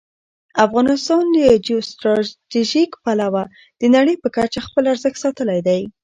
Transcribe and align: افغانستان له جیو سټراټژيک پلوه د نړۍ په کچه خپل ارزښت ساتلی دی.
افغانستان 0.65 1.23
له 1.35 1.45
جیو 1.65 1.79
سټراټژيک 1.89 2.91
پلوه 3.03 3.43
د 3.81 3.81
نړۍ 3.95 4.15
په 4.23 4.27
کچه 4.35 4.59
خپل 4.67 4.83
ارزښت 4.93 5.17
ساتلی 5.25 5.59
دی. 5.67 5.81